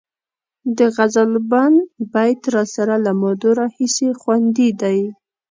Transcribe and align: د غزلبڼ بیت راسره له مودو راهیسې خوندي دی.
د 0.77 0.79
غزلبڼ 0.95 1.71
بیت 2.13 2.41
راسره 2.55 2.95
له 3.05 3.11
مودو 3.21 3.49
راهیسې 3.59 4.07
خوندي 4.21 4.69
دی. 4.81 4.99